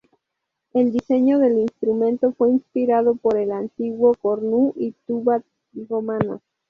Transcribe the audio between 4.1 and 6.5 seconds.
cornu y tuba romanos.